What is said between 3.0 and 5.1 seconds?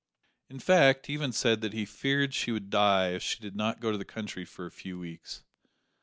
if she did not go to the country for a few